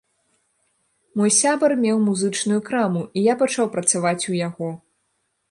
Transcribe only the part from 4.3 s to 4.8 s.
у яго.